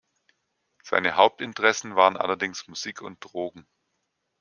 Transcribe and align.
Seine 0.81 1.15
Hauptinteressen 1.15 1.95
waren 1.95 2.17
allerdings 2.17 2.67
Musik 2.67 3.03
und 3.03 3.23
Drogen. 3.23 3.67